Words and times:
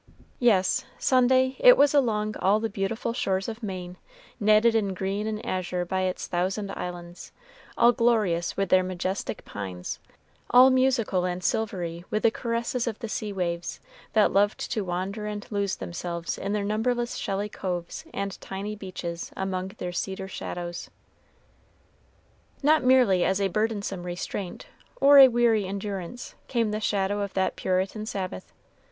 Yes, 0.39 0.83
Sunday 0.97 1.55
it 1.59 1.77
was 1.77 1.93
along 1.93 2.35
all 2.37 2.59
the 2.59 2.71
beautiful 2.71 3.13
shores 3.13 3.47
of 3.47 3.61
Maine 3.61 3.97
netted 4.39 4.73
in 4.73 4.95
green 4.95 5.27
and 5.27 5.45
azure 5.45 5.85
by 5.85 6.01
its 6.01 6.25
thousand 6.25 6.71
islands, 6.71 7.31
all 7.77 7.91
glorious 7.91 8.57
with 8.57 8.69
their 8.69 8.81
majestic 8.81 9.45
pines, 9.45 9.99
all 10.49 10.71
musical 10.71 11.23
and 11.25 11.43
silvery 11.43 12.03
with 12.09 12.23
the 12.23 12.31
caresses 12.31 12.87
of 12.87 12.97
the 12.97 13.07
sea 13.07 13.31
waves, 13.31 13.79
that 14.13 14.33
loved 14.33 14.71
to 14.71 14.83
wander 14.83 15.27
and 15.27 15.45
lose 15.51 15.75
themselves 15.75 16.35
in 16.35 16.51
their 16.51 16.65
numberless 16.65 17.13
shelly 17.13 17.47
coves 17.47 18.03
and 18.11 18.41
tiny 18.41 18.75
beaches 18.75 19.31
among 19.37 19.67
their 19.77 19.91
cedar 19.91 20.27
shadows. 20.27 20.89
Not 22.63 22.83
merely 22.83 23.23
as 23.23 23.39
a 23.39 23.49
burdensome 23.49 24.01
restraint, 24.01 24.65
or 24.99 25.19
a 25.19 25.27
weary 25.27 25.67
endurance, 25.67 26.33
came 26.47 26.71
the 26.71 26.79
shadow 26.81 27.21
of 27.21 27.35
that 27.35 27.55
Puritan 27.55 28.07
Sabbath. 28.07 28.51